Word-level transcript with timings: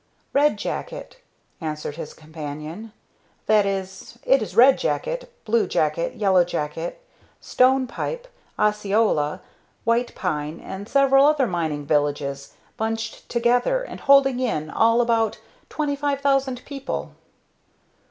"Red 0.33 0.57
Jacket," 0.57 1.17
answered 1.61 1.95
his 1.95 2.15
companion. 2.15 2.91
"That 3.45 3.67
is, 3.67 4.17
it 4.23 4.41
is 4.41 4.55
Red 4.55 4.79
Jacket, 4.79 5.31
Blue 5.45 5.67
Jacket, 5.67 6.15
Yellow 6.15 6.43
Jacket, 6.43 6.99
Stone 7.39 7.85
Pipe, 7.85 8.27
Osceola, 8.57 9.43
White 9.83 10.15
Pine, 10.15 10.59
and 10.59 10.89
several 10.89 11.27
other 11.27 11.45
mining 11.45 11.85
villages 11.85 12.53
bunched 12.77 13.29
together 13.29 13.83
and 13.83 13.99
holding 13.99 14.39
in 14.39 14.71
all 14.71 15.01
about 15.01 15.39
twenty 15.69 15.95
five 15.95 16.19
thousand 16.19 16.65
people." 16.65 17.11